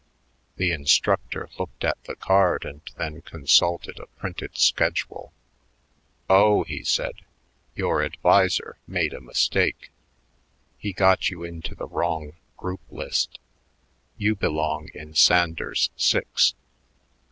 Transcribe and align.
The 0.55 0.71
instructor 0.71 1.47
looked 1.59 1.83
at 1.83 2.03
the 2.05 2.15
card 2.15 2.65
and 2.65 2.81
then 2.97 3.21
consulted 3.21 3.99
a 3.99 4.07
printed 4.07 4.57
schedule. 4.57 5.31
"Oh," 6.27 6.63
he 6.63 6.83
said, 6.83 7.17
"your 7.75 8.01
adviser 8.03 8.79
made 8.87 9.13
a 9.13 9.21
mistake. 9.21 9.91
He 10.79 10.91
got 10.91 11.29
you 11.29 11.43
into 11.43 11.75
the 11.75 11.85
wrong 11.85 12.33
group 12.57 12.81
list. 12.89 13.37
You 14.17 14.33
belong 14.33 14.89
in 14.95 15.13
Sanders 15.13 15.91
Six." 15.95 16.55